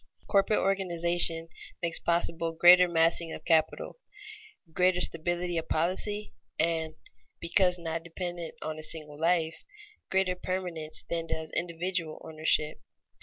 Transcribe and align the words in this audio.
Corporate 0.25 0.57
organization 0.57 1.47
makes 1.83 1.99
possible 1.99 2.53
greater 2.53 2.87
massing 2.87 3.31
of 3.33 3.45
capital, 3.45 3.99
greater 4.73 4.99
stability 4.99 5.59
of 5.59 5.69
policy, 5.69 6.33
and 6.57 6.95
(because 7.39 7.77
not 7.77 8.01
dependent 8.01 8.55
on 8.63 8.79
a 8.79 8.81
single 8.81 9.19
life) 9.19 9.63
greater 10.09 10.33
permanence 10.33 11.03
than 11.07 11.27
does 11.27 11.51
individual 11.51 12.19
ownership. 12.25 12.79